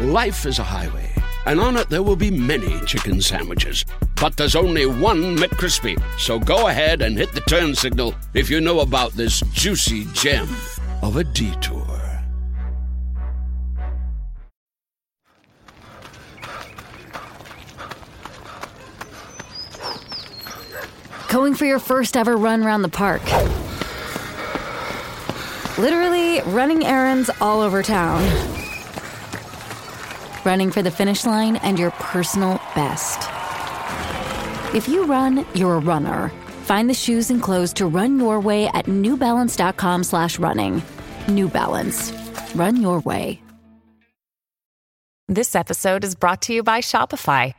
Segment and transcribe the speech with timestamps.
[0.00, 1.08] Life is a highway,
[1.46, 3.84] and on it there will be many chicken sandwiches.
[4.20, 6.02] But there's only one McCrispy.
[6.18, 10.48] So go ahead and hit the turn signal if you know about this juicy gem
[11.00, 11.86] of a detour.
[21.28, 23.22] Going for your first ever run around the park.
[25.78, 28.22] Literally running errands all over town.
[30.44, 33.18] Running for the finish line and your personal best.
[34.74, 36.30] If you run, you're a runner.
[36.64, 40.82] Find the shoes and clothes to run your way at newbalance.com slash running.
[41.28, 42.12] New Balance.
[42.54, 43.40] Run your way.
[45.28, 47.54] This episode is brought to you by Shopify.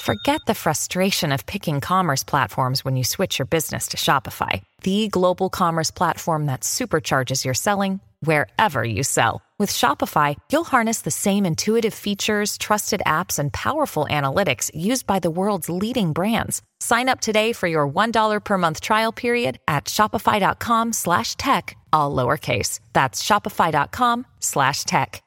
[0.00, 5.06] Forget the frustration of picking commerce platforms when you switch your business to Shopify, the
[5.06, 9.43] global commerce platform that supercharges your selling wherever you sell.
[9.56, 15.20] With Shopify, you'll harness the same intuitive features, trusted apps, and powerful analytics used by
[15.20, 16.60] the world's leading brands.
[16.80, 22.14] Sign up today for your $1 per month trial period at shopify.com slash tech, all
[22.14, 22.80] lowercase.
[22.94, 25.22] That's shopify.com slash tech.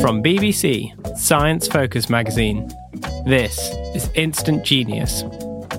[0.00, 2.70] From BBC, Science Focus magazine,
[3.26, 3.58] this
[3.96, 5.24] is Instant Genius,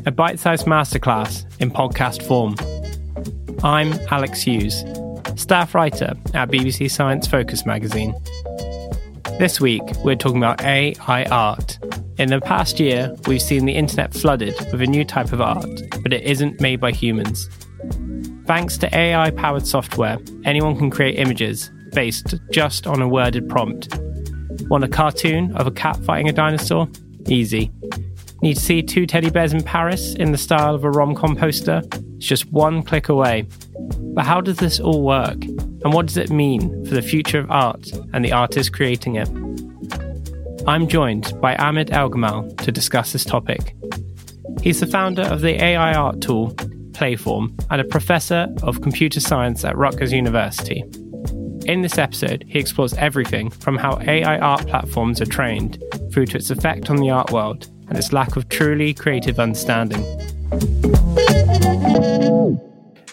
[0.05, 2.57] a bite sized masterclass in podcast form.
[3.63, 4.83] I'm Alex Hughes,
[5.36, 8.13] staff writer at BBC Science Focus magazine.
[9.39, 11.80] This week, we're talking about AI art.
[12.19, 15.68] In the past year, we've seen the internet flooded with a new type of art,
[16.03, 17.50] but it isn't made by humans.
[18.45, 23.89] Thanks to AI powered software, anyone can create images based just on a worded prompt.
[24.69, 26.88] Want a cartoon of a cat fighting a dinosaur?
[27.28, 27.72] Easy.
[28.44, 31.35] Need to see two teddy bears in Paris in the style of a rom com
[31.35, 31.81] poster?
[32.17, 33.45] It's just one click away.
[34.13, 35.44] But how does this all work?
[35.44, 39.29] And what does it mean for the future of art and the artists creating it?
[40.67, 43.75] I'm joined by Ahmed Elgammal to discuss this topic.
[44.61, 46.50] He's the founder of the AI art tool
[46.91, 50.83] Playform and a professor of computer science at Rutgers University.
[51.67, 56.38] In this episode, he explores everything from how AI art platforms are trained through to
[56.38, 60.03] its effect on the art world and its lack of truly creative understanding.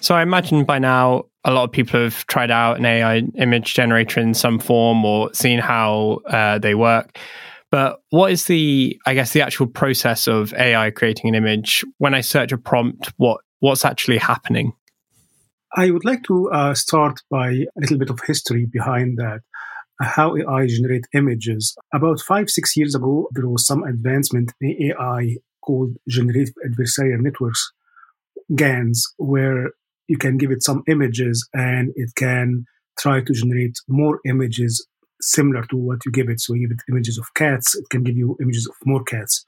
[0.00, 3.74] So, I imagine by now a lot of people have tried out an AI image
[3.74, 7.18] generator in some form or seen how uh, they work.
[7.70, 11.84] But what is the, I guess, the actual process of AI creating an image?
[11.98, 14.74] When I search a prompt, what what's actually happening?
[15.76, 19.40] I would like to uh, start by a little bit of history behind that.
[20.00, 21.74] How AI generate images.
[21.92, 27.72] About five, six years ago, there was some advancement in AI called generative adversarial networks,
[28.54, 29.70] GANs, where
[30.08, 32.64] you can give it some images and it can
[32.98, 34.86] try to generate more images
[35.20, 36.40] similar to what you give it.
[36.40, 39.44] So you give it images of cats, it can give you images of more cats.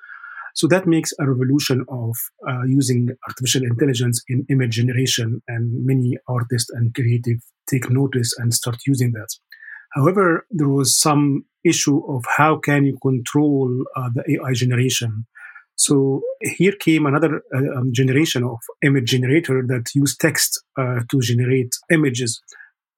[0.55, 2.17] So that makes a revolution of
[2.49, 8.55] uh, using artificial intelligence in image generation, and many artists and creative take notice and
[8.55, 9.29] start using that.
[9.93, 15.27] However, there was some issue of how can you control uh, the AI generation.
[15.77, 21.21] So here came another uh, um, generation of image generator that use text uh, to
[21.21, 22.41] generate images.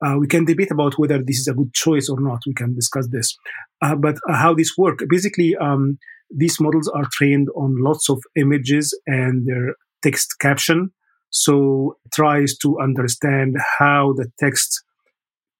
[0.04, 2.40] Uh, we can debate about whether this is a good choice or not.
[2.46, 3.36] We can discuss this.
[3.82, 5.00] Uh, but uh, how this work?
[5.08, 5.98] Basically, um,
[6.30, 10.92] these models are trained on lots of images and their text caption.
[11.30, 14.84] So tries to understand how the text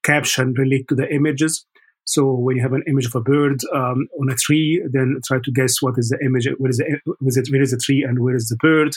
[0.05, 1.67] caption relate to the images.
[2.09, 5.41] So when you have an image of a bird um, on a tree, then try
[5.45, 7.77] to guess what is the image, where is the, where is, it, where is the
[7.77, 8.97] tree and where is the bird.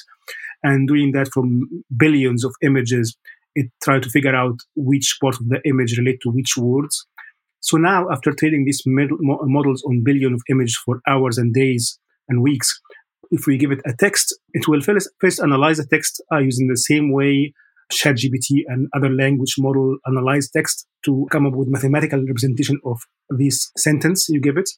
[0.64, 3.18] And doing that from billions of images,
[3.54, 7.06] it try to figure out which part of the image relate to which words.
[7.60, 12.00] So now, after training these models on billion of images for hours and days
[12.30, 12.80] and weeks,
[13.30, 16.70] if we give it a text, it will first, first analyze the text uh, using
[16.70, 17.54] the same way
[17.92, 23.00] ChatGPT and other language model analyze text to come up with mathematical representation of
[23.30, 24.70] this sentence you give it.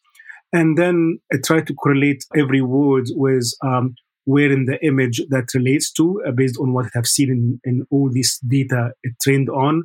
[0.51, 5.53] And then it try to correlate every word with um, where in the image that
[5.53, 9.13] relates to uh, based on what it have seen in, in all this data it
[9.21, 9.83] trained on.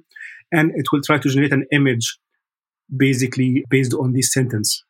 [0.52, 2.18] And it will try to generate an image
[2.94, 4.82] basically based on this sentence.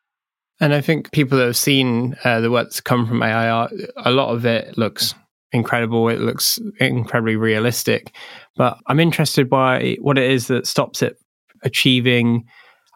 [0.61, 3.67] And I think people that have seen uh, the work that's come from AI,
[3.97, 5.15] a lot of it looks
[5.51, 6.09] incredible.
[6.09, 8.13] It looks incredibly realistic.
[8.55, 11.17] But I'm interested by what it is that stops it
[11.63, 12.45] achieving,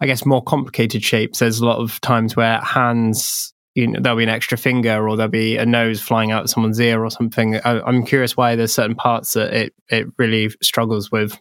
[0.02, 1.40] I guess, more complicated shapes.
[1.40, 5.16] There's a lot of times where hands, you know, there'll be an extra finger or
[5.16, 7.58] there'll be a nose flying out someone's ear or something.
[7.58, 11.40] I, am curious why there's certain parts that it, it really struggles with.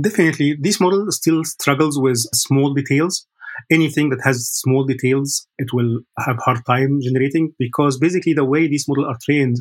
[0.00, 0.56] Definitely.
[0.60, 3.26] This model still struggles with small details.
[3.70, 8.66] Anything that has small details, it will have hard time generating because basically the way
[8.66, 9.58] these models are trained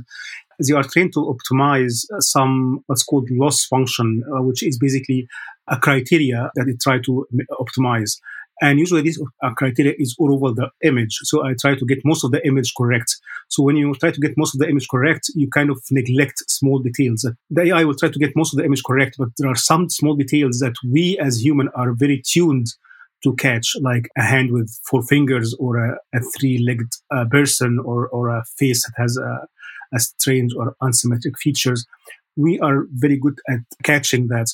[0.68, 5.28] they are trained to optimize some what's called loss function, uh, which is basically
[5.70, 8.20] a criteria that they try to optimize.
[8.62, 11.18] And usually this uh, criteria is all over the image.
[11.24, 13.18] So I try to get most of the image correct.
[13.50, 16.44] So when you try to get most of the image correct, you kind of neglect
[16.48, 17.28] small details.
[17.50, 19.90] The AI will try to get most of the image correct, but there are some
[19.90, 22.68] small details that we as human are very tuned
[23.24, 28.08] to catch, like a hand with four fingers or a, a three-legged uh, person or,
[28.10, 29.48] or a face that has a,
[29.94, 31.86] as strange or unsymmetric features.
[32.36, 34.48] We are very good at catching that.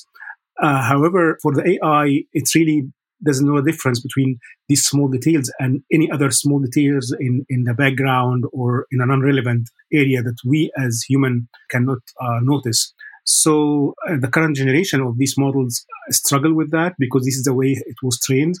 [0.60, 2.90] Uh, however, for the AI, it's really
[3.20, 4.38] there's no difference between
[4.68, 9.10] these small details and any other small details in, in the background or in an
[9.10, 12.94] unrelevant area that we as human cannot uh, notice.
[13.24, 17.54] So uh, the current generation of these models struggle with that because this is the
[17.54, 18.56] way it was trained.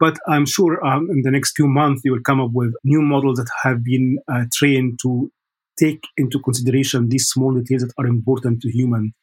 [0.00, 3.00] But I'm sure um, in the next few months, they will come up with new
[3.00, 5.30] models that have been uh, trained to
[5.78, 9.14] take into consideration these small details that are important to human,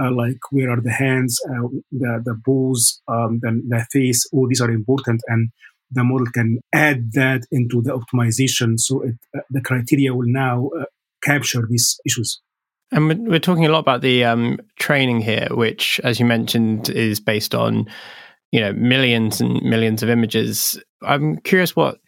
[0.00, 4.26] uh, like where are the hands, uh, the the balls, um, the, the face.
[4.32, 5.50] All these are important, and
[5.90, 10.70] the model can add that into the optimization, so it, uh, the criteria will now
[10.78, 10.84] uh,
[11.22, 12.40] capture these issues.
[12.92, 17.20] And we're talking a lot about the um, training here, which, as you mentioned, is
[17.20, 17.86] based on
[18.52, 20.80] you know millions and millions of images.
[21.02, 21.98] I'm curious what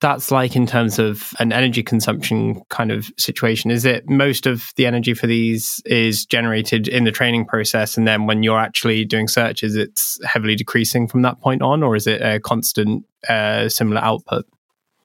[0.00, 3.70] that's like in terms of an energy consumption kind of situation?
[3.70, 8.08] Is it most of the energy for these is generated in the training process, and
[8.08, 12.06] then when you're actually doing searches, it's heavily decreasing from that point on, or is
[12.06, 14.46] it a constant uh, similar output?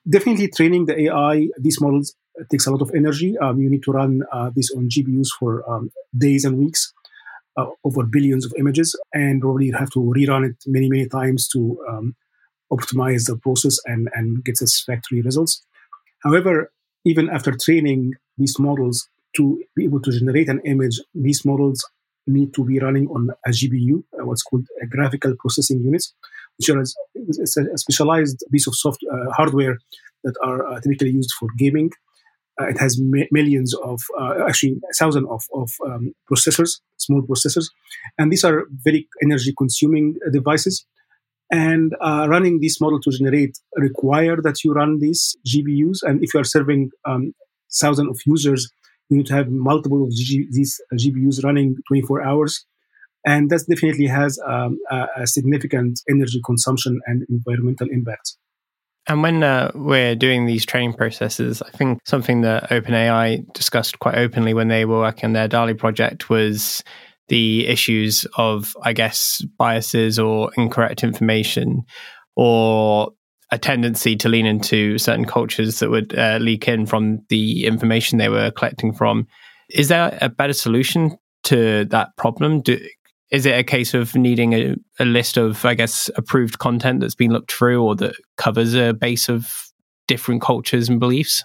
[0.10, 2.16] Definitely, training the AI, these models
[2.50, 3.38] takes a lot of energy.
[3.38, 6.94] Um, you need to run uh, this on GPUs for um, days and weeks.
[7.58, 11.48] Uh, over billions of images, and probably you have to rerun it many, many times
[11.48, 12.14] to um,
[12.72, 15.66] optimize the process and, and get satisfactory results.
[16.24, 16.72] However,
[17.06, 21.86] even after training these models to be able to generate an image, these models
[22.28, 26.14] need to be running on a GPU, uh, what's called a graphical processing units,
[26.58, 29.78] which are a specialized piece of software uh, hardware
[30.24, 31.92] that are uh, typically used for gaming.
[32.60, 33.00] Uh, it has
[33.32, 37.66] millions of, uh, actually, thousands of, of um, processors, small processors,
[38.18, 40.86] and these are very energy consuming devices
[41.52, 46.00] and uh, running this model to generate require that you run these GPUs.
[46.02, 47.34] And if you are serving um,
[47.72, 48.70] thousands of users,
[49.10, 52.66] you need to have multiple of G- these GPUs running 24 hours.
[53.28, 58.38] And that definitely has um, a, a, significant energy consumption and environmental impact.
[59.08, 64.16] And when uh, we're doing these training processes, I think something that OpenAI discussed quite
[64.16, 66.84] openly when they were working on their DALL-E project was
[67.28, 71.84] the issues of, I guess, biases or incorrect information
[72.36, 73.12] or
[73.52, 78.18] a tendency to lean into certain cultures that would uh, leak in from the information
[78.18, 79.28] they were collecting from.
[79.70, 82.62] Is there a better solution to that problem?
[82.62, 82.80] Do,
[83.32, 87.16] is it a case of needing a, a list of, I guess, approved content that's
[87.16, 89.72] been looked through or that covers a base of
[90.08, 91.44] different cultures and beliefs?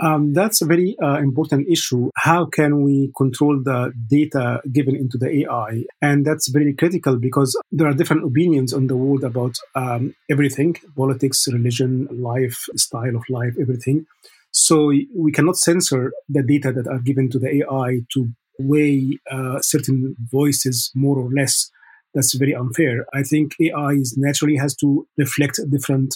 [0.00, 2.10] Um, that's a very uh, important issue.
[2.16, 5.84] How can we control the data given into the AI?
[6.00, 10.76] And that's very critical because there are different opinions on the world about um, everything
[10.96, 14.06] politics, religion, life, style of life, everything.
[14.52, 18.28] So we cannot censor the data that are given to the AI to
[18.60, 21.70] weigh uh, certain voices more or less.
[22.14, 23.04] That's very unfair.
[23.12, 26.14] I think AI naturally has to reflect different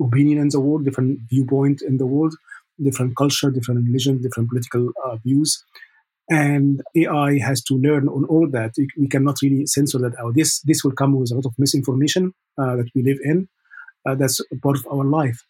[0.00, 2.34] opinion in the world, different viewpoint in the world
[2.80, 5.64] different culture, different religion, different political uh, views.
[6.30, 8.74] And AI has to learn on all that.
[8.96, 10.34] We, cannot really censor that out.
[10.34, 13.48] This this will come with a lot of misinformation uh, that we live in.
[14.06, 15.44] Uh, that's part of our life.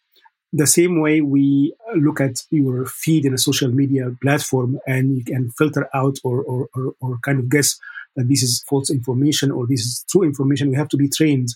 [0.51, 5.23] The same way we look at your feed in a social media platform and you
[5.23, 7.79] can filter out or, or, or, or kind of guess
[8.15, 11.49] that this is false information or this is true information, we have to be trained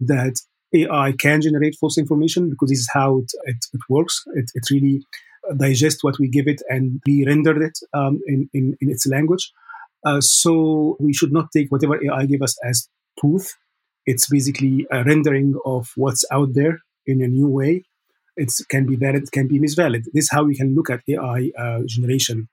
[0.00, 0.34] that
[0.74, 4.22] AI can generate false information because this is how it, it, it works.
[4.34, 5.02] It, it, really
[5.56, 9.52] digests what we give it and re-rendered it um, in, in, in, its language.
[10.04, 12.88] Uh, so we should not take whatever AI give us as
[13.18, 13.56] truth.
[14.06, 17.84] It's basically a rendering of what's out there in a new way.
[18.36, 20.04] It can be valid, it can be misvalid.
[20.12, 22.48] This is how we can look at AI uh, generation.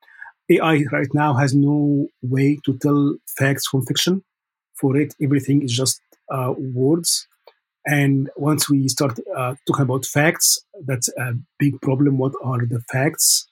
[0.49, 4.23] AI right now has no way to tell facts from fiction.
[4.75, 7.27] For it, everything is just uh, words.
[7.85, 12.17] And once we start uh, talking about facts, that's a big problem.
[12.17, 13.47] What are the facts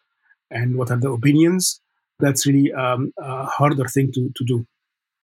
[0.51, 1.81] and what are the opinions?
[2.19, 4.65] That's really um, a harder thing to, to do.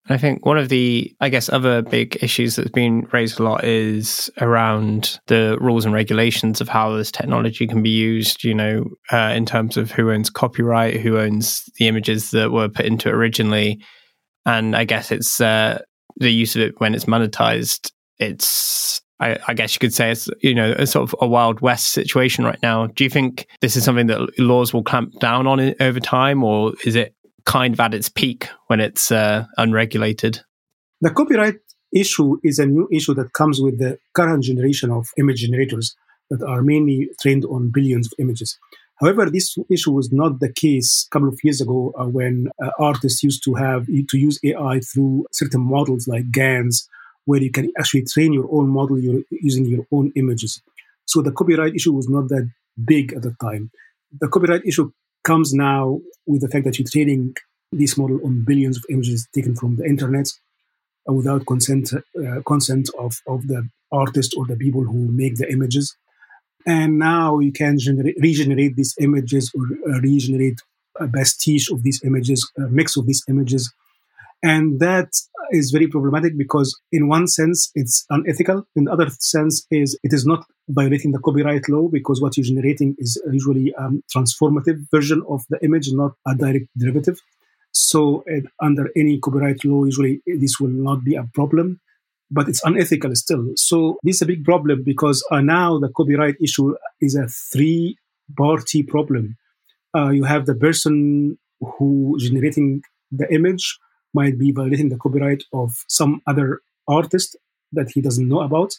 [0.09, 3.63] I think one of the, I guess, other big issues that's been raised a lot
[3.63, 8.83] is around the rules and regulations of how this technology can be used, you know,
[9.13, 13.07] uh, in terms of who owns copyright, who owns the images that were put into
[13.07, 13.81] it originally.
[14.45, 15.79] And I guess it's uh,
[16.17, 17.91] the use of it when it's monetized.
[18.19, 21.61] It's, I, I guess you could say it's, you know, a sort of a Wild
[21.61, 22.87] West situation right now.
[22.87, 26.73] Do you think this is something that laws will clamp down on over time, or
[26.85, 27.15] is it
[27.45, 30.41] kind of at its peak when it's uh, unregulated.
[31.01, 31.55] The copyright
[31.93, 35.95] issue is a new issue that comes with the current generation of image generators
[36.29, 38.57] that are mainly trained on billions of images.
[38.99, 42.69] However, this issue was not the case a couple of years ago uh, when uh,
[42.79, 46.87] artists used to have to use AI through certain models like GANs,
[47.25, 48.99] where you can actually train your own model
[49.29, 50.61] using your own images.
[51.05, 52.49] So the copyright issue was not that
[52.85, 53.71] big at the time.
[54.19, 54.91] The copyright issue
[55.23, 57.35] comes now with the fact that you're training
[57.71, 60.27] this model on billions of images taken from the internet
[61.09, 65.51] uh, without consent uh, consent of, of the artist or the people who make the
[65.51, 65.95] images.
[66.65, 70.61] And now you can generate, regenerate these images or uh, regenerate
[70.99, 73.73] a pastiche of these images, a mix of these images.
[74.41, 75.09] And that
[75.51, 78.65] is very problematic because in one sense it's unethical.
[78.75, 82.45] In the other sense is it is not violating the copyright law because what you're
[82.45, 87.19] generating is usually a transformative version of the image not a direct derivative.
[87.71, 88.23] So
[88.61, 91.79] under any copyright law usually this will not be a problem
[92.31, 93.51] but it's unethical still.
[93.55, 97.97] So this is a big problem because uh, now the copyright issue is a three
[98.35, 99.37] party problem.
[99.95, 102.81] Uh, you have the person who generating
[103.11, 103.77] the image
[104.13, 107.35] might be violating the copyright of some other artist
[107.71, 108.73] that he doesn't know about.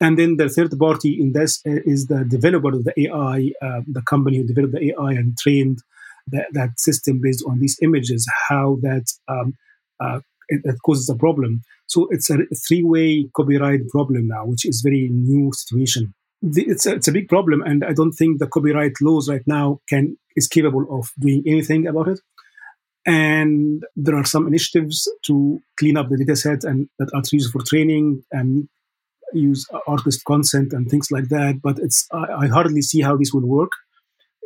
[0.00, 3.82] And then the third party in this uh, is the developer of the AI, uh,
[3.86, 5.78] the company who developed the AI and trained
[6.28, 9.54] that, that system based on these images, how that um,
[10.00, 11.62] uh, it, it, causes a problem.
[11.86, 16.14] So it's a three-way copyright problem now, which is very new situation.
[16.42, 19.46] The, it's a, it's a big problem, and I don't think the copyright laws right
[19.46, 22.20] now can is capable of doing anything about it.
[23.04, 27.50] And there are some initiatives to clean up the data set and that are used
[27.52, 28.68] for training and
[29.32, 31.60] use artist consent and things like that.
[31.62, 33.72] But it's I, I hardly see how this will work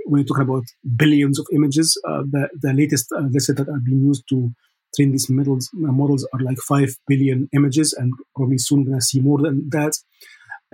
[0.06, 0.64] when you're talking about
[0.96, 2.00] billions of images.
[2.08, 4.50] Uh, the, the latest uh, data set that are being used to
[4.94, 9.00] train these models, uh, models are like 5 billion images, and probably soon we're going
[9.00, 9.92] to see more than that.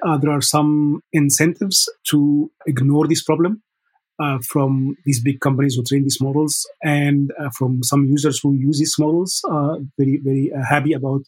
[0.06, 3.62] Uh, there are some incentives to ignore this problem
[4.18, 8.52] uh, from these big companies who train these models and uh, from some users who
[8.52, 11.22] use these models uh, very very uh, happy about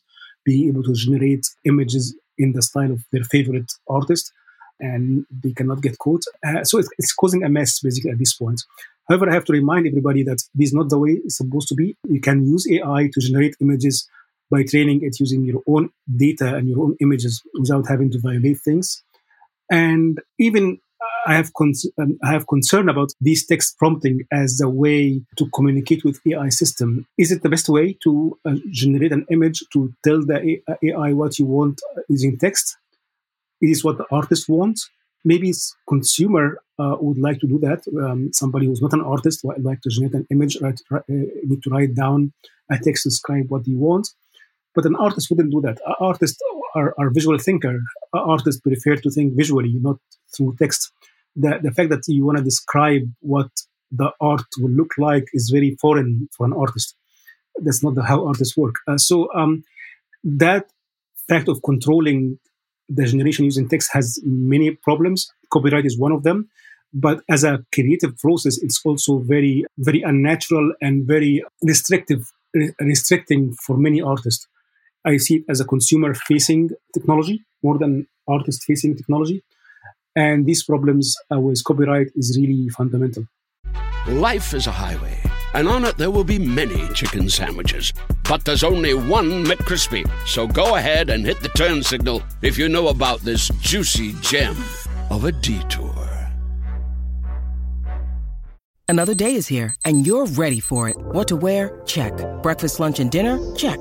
[0.45, 4.33] being able to generate images in the style of their favorite artist
[4.81, 6.23] and they cannot get caught.
[6.47, 8.61] Uh, so it's, it's, causing a mess basically at this point.
[9.09, 11.75] However i have to remind everybody that this is not the way it's supposed to
[11.75, 11.97] be.
[12.09, 14.09] You can use ai to generate images
[14.51, 18.61] by training it using your own data and your own images without having to violate
[18.61, 19.03] things.
[19.71, 20.79] And even
[21.27, 25.49] I have con- um, I have concern about this text prompting as a way to
[25.55, 27.07] communicate with AI system.
[27.19, 31.39] Is it the best way to uh, generate an image to tell the AI what
[31.39, 32.77] you want using text?
[33.61, 34.91] Is what the artist wants?
[35.25, 35.53] Maybe
[35.89, 37.83] consumer uh, would like to do that.
[38.05, 41.63] Um, somebody who's not an artist would like to generate an image, write, uh, need
[41.63, 42.33] to write down
[42.71, 44.15] a text to describe what he wants.
[44.75, 45.79] But an artist wouldn't do that.
[46.01, 46.39] Artists
[46.75, 47.81] are, are visual thinker.
[48.13, 49.99] Artists prefer to think visually, not
[50.35, 50.93] through text
[51.37, 53.49] the, the fact that you want to describe what
[53.91, 56.97] the art will look like is very foreign for an artist.
[57.57, 58.77] That's not the, how artists work.
[58.89, 59.63] Uh, so um,
[60.25, 60.67] that
[61.29, 62.39] fact of controlling
[62.89, 65.31] the generation using text has many problems.
[65.51, 66.49] Copyright is one of them.
[66.93, 72.31] But as a creative process, it's also very, very unnatural and very restrictive,
[72.81, 74.47] restricting for many artists.
[75.05, 79.43] I see it as a consumer facing technology more than artist facing technology.
[80.15, 83.25] And these problems uh, with copyright is really fundamental.
[84.07, 85.19] Life is a highway,
[85.55, 87.93] and on it there will be many chicken sandwiches.
[88.29, 90.09] But there's only one McCrispy.
[90.27, 94.57] So go ahead and hit the turn signal if you know about this juicy gem
[95.11, 95.93] of a detour.
[98.87, 100.97] Another day is here, and you're ready for it.
[100.99, 101.81] What to wear?
[101.87, 102.13] Check.
[102.43, 103.41] Breakfast, lunch, and dinner?
[103.57, 103.81] Check.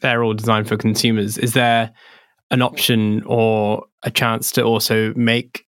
[0.00, 1.38] they're all designed for consumers?
[1.38, 1.92] Is there
[2.50, 5.64] an option or a chance to also make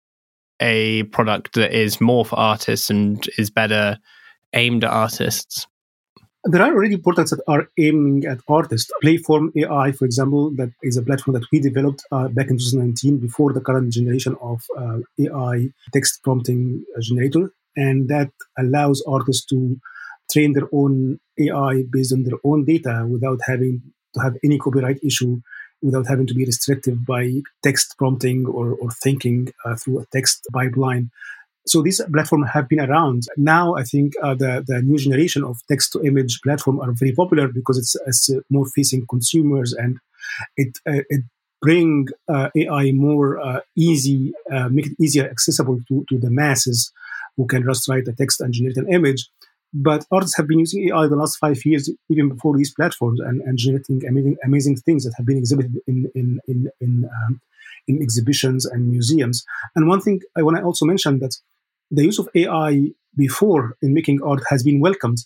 [0.61, 3.99] a product that is more for artists and is better
[4.54, 5.66] aimed at artists?
[6.47, 8.90] There are already products that are aiming at artists.
[9.02, 13.16] Playform AI, for example, that is a platform that we developed uh, back in 2019
[13.16, 17.50] before the current generation of uh, AI text prompting generator.
[17.76, 19.80] And that allows artists to
[20.30, 23.83] train their own AI based on their own data without having
[24.14, 25.40] to have any copyright issue
[25.83, 30.47] without having to be restricted by text prompting or, or thinking uh, through a text
[30.52, 31.11] pipeline.
[31.66, 33.25] So these platforms have been around.
[33.37, 37.12] Now I think uh, the, the new generation of text to image platform are very
[37.12, 39.99] popular because it's, it's uh, more facing consumers and
[40.56, 41.23] it, uh, it
[41.61, 44.35] bring uh, AI more uh, easy,
[44.71, 46.92] make it easier accessible to, to the masses
[47.37, 49.28] who can just write a text and generate an image.
[49.75, 53.40] But artists have been using AI the last five years, even before these platforms, and,
[53.43, 57.40] and generating amazing, amazing things that have been exhibited in in in in, um,
[57.88, 59.45] in exhibitions and museums.
[59.75, 61.35] And one thing I want to also mention that
[61.90, 65.19] the use of AI before in making art has been welcomed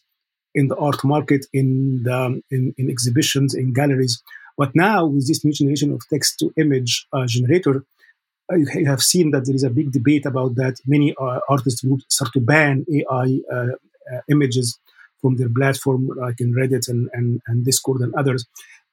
[0.54, 4.22] in the art market, in the in, in exhibitions, in galleries.
[4.56, 7.84] But now with this new generation of text to image uh, generator,
[8.52, 10.76] you have seen that there is a big debate about that.
[10.86, 13.66] Many uh, artist groups start to ban AI uh,
[14.30, 14.78] images
[15.20, 18.46] from their platform, like in Reddit and, and, and Discord and others.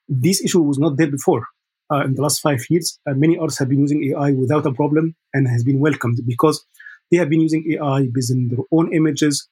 [0.08, 1.46] This issue was not there before.
[1.92, 4.74] Uh, in the last five years, uh, many artists have been using AI without a
[4.74, 6.66] problem and has been welcomed because
[7.12, 9.48] they have been using AI based on their own images,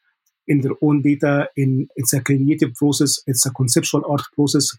[0.47, 1.47] in their own data.
[1.55, 4.69] In it's a creative process, it's a conceptual art process.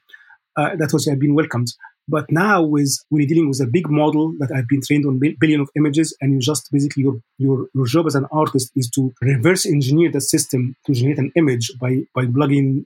[0.57, 1.68] Uh, that was have been welcomed.
[2.07, 5.19] But now, with when you're dealing with a big model that I've been trained on
[5.40, 8.90] billion of images, and you just basically your, your your job as an artist is
[8.90, 12.85] to reverse engineer the system to generate an image by by plugging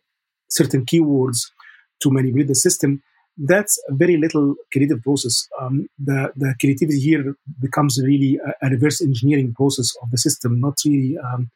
[0.48, 1.50] certain keywords
[2.00, 3.02] to manipulate the system.
[3.37, 5.48] That's a very little creative process.
[5.61, 10.61] Um, the the creativity here becomes really a, a, reverse engineering process of the system,
[10.61, 11.50] not really um,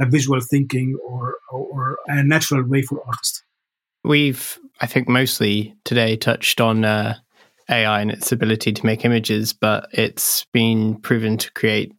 [0.00, 3.44] a visual thinking or or a natural way for artists.
[4.04, 7.16] We've, I think, mostly today touched on uh,
[7.70, 11.94] AI and its ability to make images, but it's been proven to create,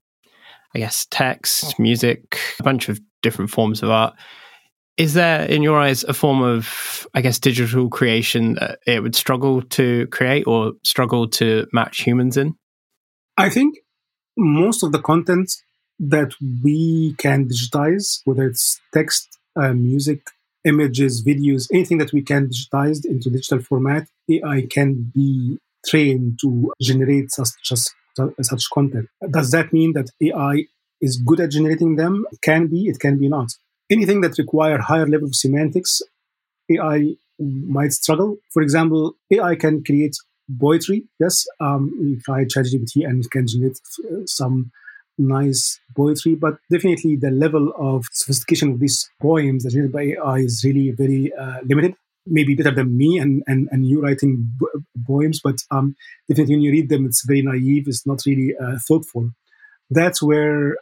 [0.76, 4.16] I guess, text, music, a bunch of different forms of art.
[4.98, 9.16] Is there, in your eyes, a form of, I guess, digital creation that it would
[9.16, 12.56] struggle to create or struggle to match humans in?
[13.38, 13.80] I think
[14.38, 15.52] most of the content
[16.00, 20.22] that we can digitize, whether it's text, uh, music,
[20.66, 26.74] images, videos, anything that we can digitize into digital format, AI can be trained to
[26.82, 27.80] generate such, such,
[28.42, 29.08] such content.
[29.32, 30.66] Does that mean that AI
[31.02, 32.26] is good at generating them?
[32.32, 33.50] It can be, it can be not.
[33.90, 36.02] Anything that require higher level of semantics,
[36.72, 38.38] AI might struggle.
[38.52, 40.16] For example, AI can create
[40.60, 41.04] poetry.
[41.20, 43.80] Yes, um, we try ChatGPT and it can generate
[44.26, 44.72] some
[45.18, 50.38] nice poetry, but definitely the level of sophistication of these poems that generated by AI
[50.40, 51.96] is really very uh, limited.
[52.28, 54.50] Maybe better than me and, and, and you writing
[55.08, 55.96] poems, but um,
[56.28, 57.88] definitely when you read them, it's very naive.
[57.88, 59.30] It's not really uh, thoughtful.
[59.90, 60.78] That's where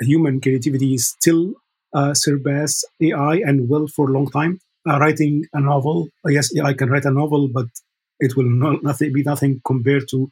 [0.00, 1.54] human creativity is still
[1.94, 4.60] uh, surpass AI and will for a long time.
[4.88, 7.66] Uh, writing a novel, yes, AI can write a novel, but
[8.20, 10.30] it will not nothing, be nothing compared to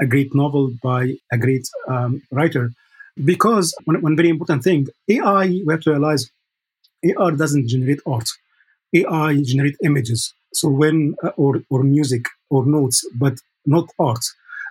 [0.00, 2.72] a great novel by a great um, writer.
[3.16, 6.30] Because one, one very important thing, AI, we have to realize
[7.04, 8.28] AI doesn't generate art.
[8.94, 10.34] AI generate images.
[10.52, 14.24] So when, uh, or, or music or notes, but not art.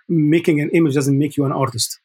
[0.09, 1.99] Making an image doesn't make you an artist.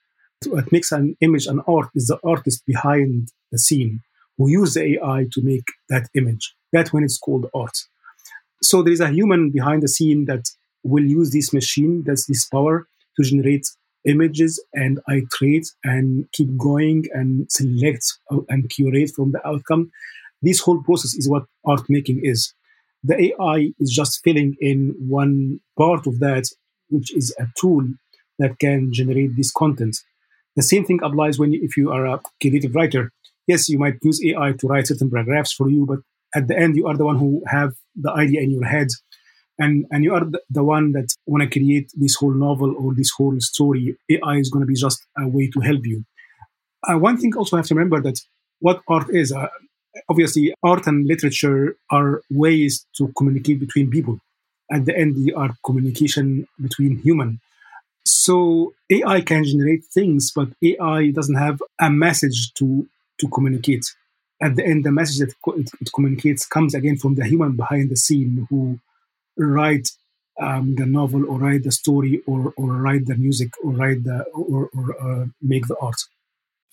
[0.46, 4.03] What makes an image an art is the artist behind the scene
[4.38, 6.55] who use the AI to make that image.
[6.72, 7.77] That when it's called art.
[8.62, 10.44] So there is a human behind the scene that
[10.83, 13.66] will use this machine, that's this power to generate
[14.07, 18.05] images and iterate and keep going and select
[18.49, 19.90] and curate from the outcome.
[20.42, 22.55] This whole process is what art making is.
[23.03, 26.45] The AI is just filling in one part of that,
[26.88, 27.85] which is a tool
[28.38, 29.97] that can generate this content.
[30.57, 33.12] The same thing applies when if you are a creative writer.
[33.47, 36.01] Yes, you might use AI to write certain paragraphs for you, but
[36.35, 38.88] at the end, you are the one who have the idea in your head.
[39.59, 43.11] And and you are the, one that want to create this whole novel or this
[43.16, 43.97] whole story.
[44.11, 46.05] Ai is going to be just a way to help you.
[46.87, 48.21] Uh, one thing also I have to remember that
[48.61, 49.49] what art is uh,
[50.09, 54.19] obviously art and literature are ways to communicate between people.
[54.71, 57.40] At the end they are communication between human.
[58.05, 62.87] So ai can generate things but ai doesn't have a message to
[63.21, 63.87] to communicate.
[64.42, 67.90] At the end the message that it, it communicates comes again from the human behind
[67.90, 68.79] the scene who
[69.37, 69.88] write
[70.40, 74.25] um, the novel or write the story or, or write the music or write the
[74.35, 75.96] or, or uh, make the art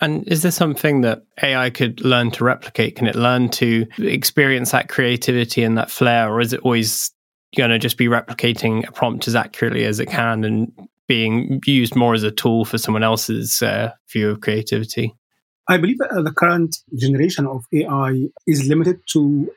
[0.01, 2.97] and is there something that AI could learn to replicate?
[2.97, 7.11] Can it learn to experience that creativity and that flair, or is it always
[7.55, 10.71] going to just be replicating a prompt as accurately as it can and
[11.07, 15.15] being used more as a tool for someone else's uh, view of creativity?
[15.69, 19.49] I believe uh, the current generation of AI is limited to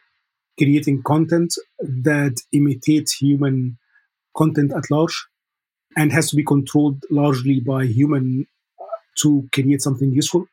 [0.58, 3.78] creating content that imitates human
[4.36, 5.26] content at large
[5.96, 8.46] and has to be controlled largely by human
[8.80, 8.84] uh,
[9.22, 10.46] to create something useful.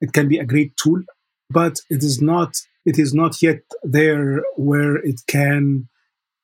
[0.00, 1.02] It can be a great tool,
[1.50, 5.88] but it is not it is not yet there where it can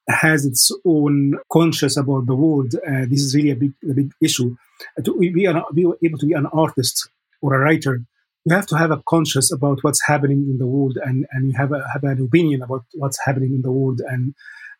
[0.08, 2.74] has its own conscious about the world.
[2.76, 4.56] Uh, this is really a big a big issue.
[5.04, 7.08] To be, an, be able to be an artist
[7.42, 8.02] or a writer
[8.48, 11.54] you have to have a conscious about what's happening in the world and, and you
[11.58, 14.34] have, a, have an opinion about what's happening in the world and,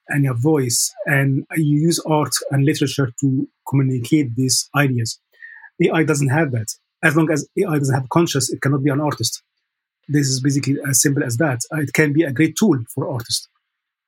[0.09, 0.91] and your voice.
[1.05, 5.21] And you use art and literature to communicate these ideas.
[5.83, 6.69] AI doesn't have that.
[7.03, 9.43] As long as AI doesn't have conscious, it cannot be an artist.
[10.09, 11.61] This is basically as simple as that.
[11.73, 13.49] It can be a great tool for artists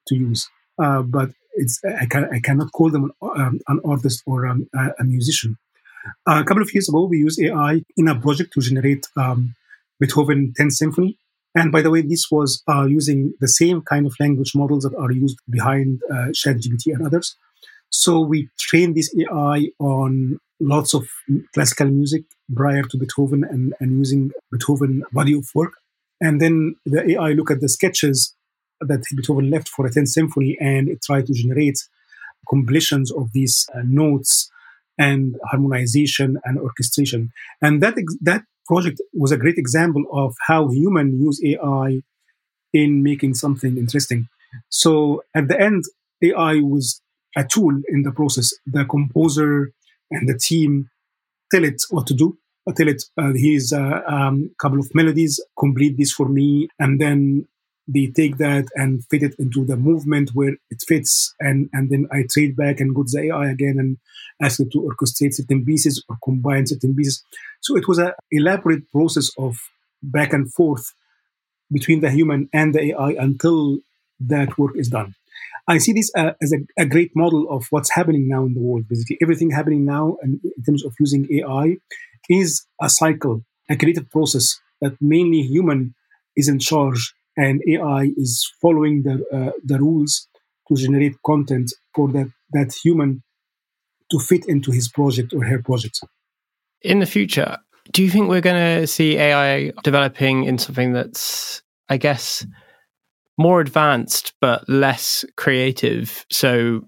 [0.08, 0.48] to use,
[0.82, 4.88] uh, but it's I, can, I cannot call them um, an artist or um, a,
[5.00, 5.58] a musician.
[6.26, 9.54] A couple of years ago, we used AI in a project to generate um,
[9.98, 11.18] Beethoven 10th Symphony.
[11.54, 14.96] And by the way, this was uh, using the same kind of language models that
[14.96, 17.36] are used behind uh, ChatGPT and others.
[17.90, 21.08] So we trained this AI on lots of
[21.54, 22.22] classical music
[22.54, 25.72] prior to Beethoven and, and using Beethoven body of work.
[26.20, 28.34] And then the AI look at the sketches
[28.80, 31.78] that Beethoven left for a 10th symphony and it tried to generate
[32.48, 34.50] completions of these uh, notes
[35.00, 37.32] and harmonization and orchestration.
[37.62, 42.02] And that that project was a great example of how human use AI
[42.72, 44.28] in making something interesting.
[44.68, 45.84] So at the end,
[46.22, 47.00] AI was
[47.36, 48.52] a tool in the process.
[48.66, 49.72] The composer
[50.10, 50.90] and the team
[51.50, 52.36] tell it what to do.
[52.76, 57.46] tell it uh, here's a um, couple of melodies, complete this for me, and then
[57.92, 62.06] they take that and fit it into the movement where it fits and and then
[62.12, 63.98] i trade back and go to the ai again and
[64.40, 67.22] ask it to orchestrate certain pieces or combine certain pieces.
[67.60, 69.58] So it was an elaborate process of
[70.02, 70.92] back and forth
[71.70, 73.78] between the human and the ai until
[74.18, 75.14] that work is done.
[75.68, 78.60] I see this uh, as a, a, great model of what's happening now in the
[78.60, 78.88] world.
[78.88, 81.76] Basically everything happening now in, in terms of using ai
[82.28, 85.94] is a cycle a creative process that mainly human
[86.36, 90.28] is in charge and AI is following the uh, the rules
[90.68, 93.22] to generate content for that that human
[94.10, 96.00] to fit into his project or her project.
[96.82, 97.58] In the future,
[97.92, 102.46] do you think we're going to see AI developing in something that's, I guess,
[103.38, 106.24] more advanced but less creative?
[106.30, 106.82] So,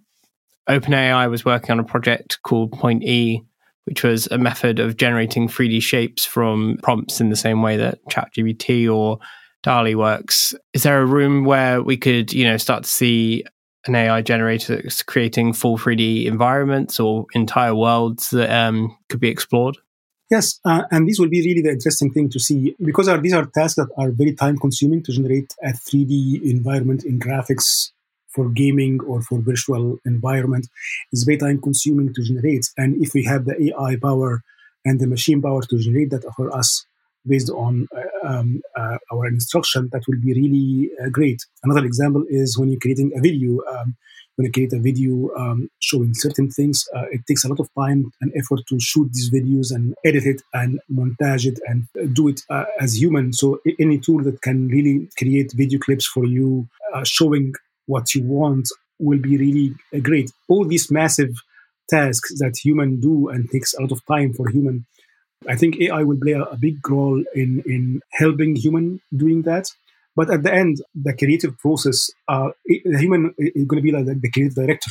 [0.68, 3.42] OpenAI was working on a project called Point E,
[3.84, 7.98] which was a method of generating 3D shapes from prompts in the same way that
[8.08, 9.18] ChatGPT or
[9.62, 10.54] DALL-E works.
[10.72, 13.44] Is there a room where we could, you know, start to see
[13.86, 19.28] an AI generator that's creating full 3D environments or entire worlds that um, could be
[19.28, 19.76] explored?
[20.30, 23.34] Yes, uh, and this will be really the interesting thing to see because our, these
[23.34, 27.90] are tasks that are very time consuming to generate a 3D environment in graphics
[28.28, 30.68] for gaming or for virtual environment.
[31.12, 32.70] It's very time consuming to generate.
[32.78, 34.42] And if we have the AI power
[34.86, 36.86] and the machine power to generate that for us,
[37.26, 41.40] based on uh, um, uh, our instruction, that will be really uh, great.
[41.62, 43.60] Another example is when you're creating a video.
[43.70, 43.96] Um,
[44.36, 47.68] when you create a video um, showing certain things, uh, it takes a lot of
[47.78, 52.28] time and effort to shoot these videos and edit it and montage it and do
[52.28, 53.34] it uh, as human.
[53.34, 57.52] So any tool that can really create video clips for you, uh, showing
[57.86, 60.32] what you want, will be really great.
[60.48, 61.34] All these massive
[61.90, 64.86] tasks that human do and takes a lot of time for human
[65.48, 69.66] I think AI will play a, a big role in, in helping human doing that.
[70.14, 74.04] But at the end, the creative process, uh, the human is going to be like
[74.06, 74.90] the, the creative director,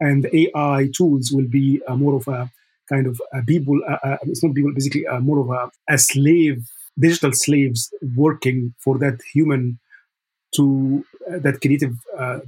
[0.00, 2.50] and the AI tools will be uh, more of a
[2.88, 3.80] kind of a people.
[3.88, 6.66] Uh, uh, it's not people, basically uh, more of a, a slave,
[6.98, 9.78] digital slaves working for that human
[10.56, 11.94] to uh, that creative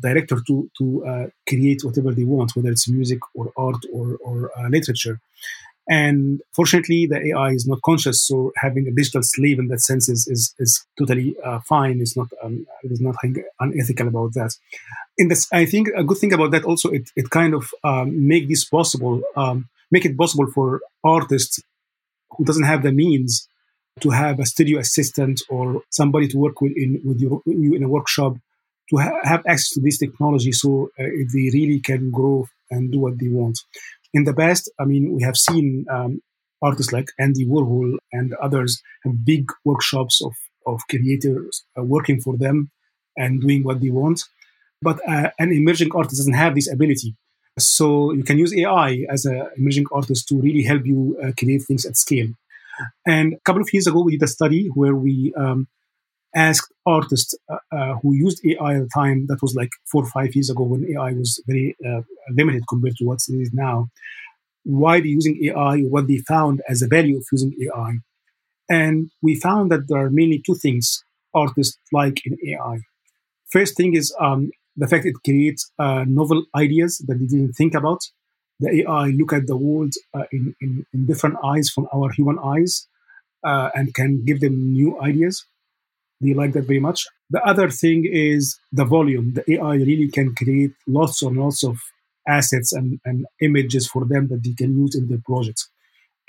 [0.00, 5.20] director to to create whatever they want, whether it's music or art or or literature.
[5.88, 10.08] And fortunately, the AI is not conscious, so having a digital slave in that sense
[10.08, 12.00] is is, is totally uh, fine.
[12.00, 14.52] It's not um, there's nothing unethical about that.
[15.18, 18.28] In this, I think a good thing about that also it it kind of um,
[18.28, 21.60] make this possible, um, make it possible for artists
[22.30, 23.48] who doesn't have the means
[24.00, 27.82] to have a studio assistant or somebody to work with in with you, you in
[27.82, 28.36] a workshop
[28.90, 33.00] to ha- have access to this technology so uh, they really can grow and do
[33.00, 33.58] what they want.
[34.14, 36.20] In the past, I mean, we have seen um,
[36.60, 40.34] artists like Andy Warhol and others have big workshops of,
[40.66, 42.70] of creators uh, working for them
[43.16, 44.24] and doing what they want.
[44.80, 47.14] But uh, an emerging artist doesn't have this ability.
[47.58, 51.62] So you can use AI as an emerging artist to really help you uh, create
[51.62, 52.28] things at scale.
[53.06, 55.68] And a couple of years ago, we did a study where we um,
[56.34, 60.10] asked artists uh, uh, who used AI at the time, that was like four or
[60.10, 63.88] five years ago when AI was very uh, limited compared to what it is now,
[64.64, 67.94] why they're using AI, what they found as a value of using AI.
[68.70, 72.80] And we found that there are mainly two things artists like in AI.
[73.50, 77.74] First thing is um, the fact it creates uh, novel ideas that they didn't think
[77.74, 78.00] about.
[78.60, 82.38] The AI look at the world uh, in, in, in, different eyes from our human
[82.38, 82.86] eyes
[83.44, 85.44] uh, and can give them new ideas.
[86.22, 87.06] They like that very much.
[87.30, 89.34] The other thing is the volume.
[89.34, 91.78] The AI really can create lots and lots of
[92.26, 95.68] assets and, and images for them that they can use in their projects.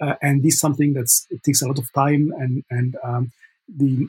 [0.01, 1.07] Uh, and this is something that
[1.45, 3.31] takes a lot of time and, and um,
[3.67, 4.07] the,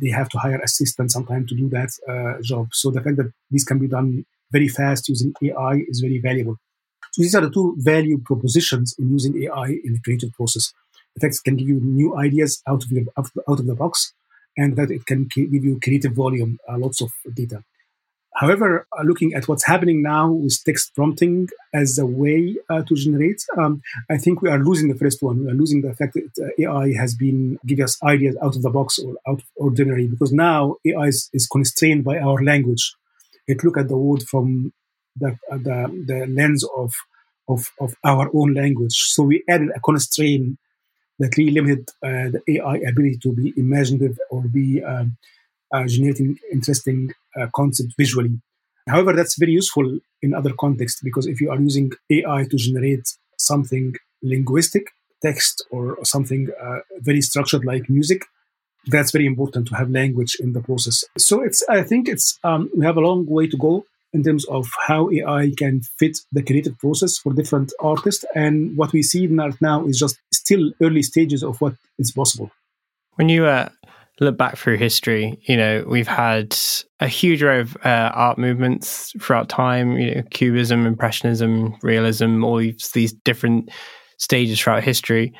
[0.00, 2.68] they have to hire assistants sometimes to do that uh, job.
[2.72, 6.56] So the fact that this can be done very fast using AI is very valuable.
[7.12, 10.72] So these are the two value propositions in using AI in the creative process.
[11.14, 14.12] The fact it can give you new ideas out of the, out of the box,
[14.56, 17.62] and that it can give you creative volume, uh, lots of data.
[18.36, 22.94] However, uh, looking at what's happening now with text prompting as a way uh, to
[22.94, 25.44] generate, um, I think we are losing the first one.
[25.44, 28.62] We are losing the fact that uh, AI has been giving us ideas out of
[28.62, 32.94] the box or out of ordinary because now AI is, is constrained by our language.
[33.48, 34.72] It look at the world from
[35.16, 36.94] the, uh, the, the lens of,
[37.48, 38.94] of, of our own language.
[38.94, 40.56] So we added a constraint
[41.20, 45.16] that really limited uh, the AI ability to be imaginative or be um,
[45.72, 48.40] uh, generating interesting uh, concepts visually.
[48.88, 53.06] However, that's very useful in other contexts because if you are using AI to generate
[53.38, 54.84] something linguistic,
[55.22, 56.48] text, or something
[57.00, 58.22] very structured like music,
[58.86, 61.04] that's very important to have language in the process.
[61.18, 64.44] So it's, I think it's, um, we have a long way to go in terms
[64.46, 68.24] of how AI can fit the creative process for different artists.
[68.34, 70.18] And what we see now is just
[70.50, 72.50] still early stages of what is possible.
[73.14, 73.68] When you uh,
[74.18, 76.56] look back through history, you know, we've had
[76.98, 82.56] a huge array of uh, art movements throughout time, you know, Cubism, Impressionism, Realism, all
[82.56, 83.70] these different
[84.18, 85.32] stages throughout history.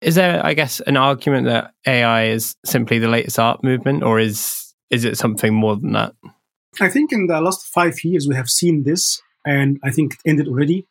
[0.00, 4.20] Is there, I guess, an argument that AI is simply the latest art movement, or
[4.20, 6.12] is is it something more than that?
[6.80, 10.30] I think in the last five years we have seen this, and I think it
[10.30, 10.86] ended already,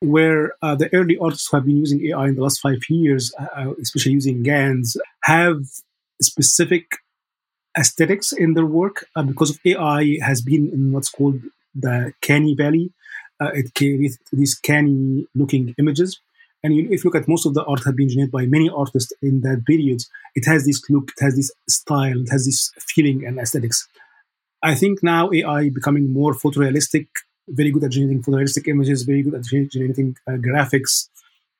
[0.00, 3.34] where uh, the early artists who have been using AI in the last five years,
[3.38, 5.60] uh, especially using GANs, have
[6.22, 6.84] specific
[7.78, 11.40] aesthetics in their work uh, because of AI has been in what's called
[11.74, 12.92] the canny valley.
[13.40, 16.20] Uh, it creates these canny looking images.
[16.62, 19.12] And if you look at most of the art have been generated by many artists
[19.22, 20.02] in that period,
[20.34, 23.88] it has this look, it has this style, it has this feeling and aesthetics.
[24.62, 27.06] I think now AI becoming more photorealistic,
[27.50, 31.08] very good at generating photorealistic images, very good at generating uh, graphics,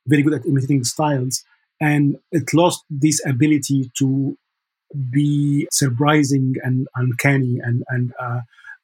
[0.06, 1.44] very good at imitating styles.
[1.80, 4.36] And it lost this ability to
[5.10, 8.40] be surprising and uncanny and, and uh,